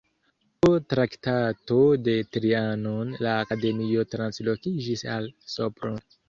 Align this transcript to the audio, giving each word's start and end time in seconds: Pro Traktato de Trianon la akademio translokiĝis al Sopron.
Pro 0.61 0.77
Traktato 0.93 1.77
de 2.07 2.15
Trianon 2.37 3.13
la 3.27 3.35
akademio 3.43 4.07
translokiĝis 4.15 5.05
al 5.19 5.31
Sopron. 5.55 6.03